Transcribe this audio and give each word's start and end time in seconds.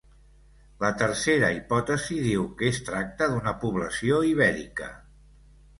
La 0.83 0.89
tercera 1.01 1.51
hipòtesi 1.57 2.17
diu 2.29 2.49
que 2.63 2.73
es 2.73 2.83
tracta 2.89 3.29
d’una 3.35 3.55
població 3.67 4.23
ibèrica. 4.35 4.91